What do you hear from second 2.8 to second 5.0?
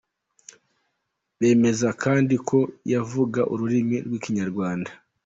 yavuga ururimi rw'ikinyarwanda.